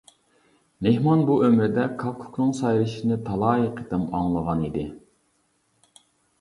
[0.87, 4.91] مېھمان بۇ ئۆمرىدە كاككۇكنىڭ سايرىشىنى تالاي قېتىم ئاڭلىغان ئىدى.